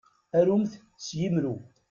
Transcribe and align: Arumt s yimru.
Arumt 0.39 0.71
s 1.05 1.07
yimru. 1.17 1.53